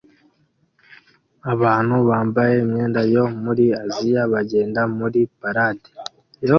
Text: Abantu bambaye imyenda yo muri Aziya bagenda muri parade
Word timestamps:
Abantu 1.53 1.95
bambaye 2.09 2.55
imyenda 2.63 3.01
yo 3.13 3.25
muri 3.43 3.65
Aziya 3.81 4.21
bagenda 4.33 4.81
muri 4.97 5.19
parade 5.39 5.89